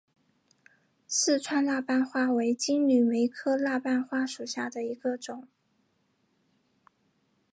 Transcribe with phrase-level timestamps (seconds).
[1.07, 5.47] 四川蜡瓣花为金缕梅科蜡瓣花属下的一个种。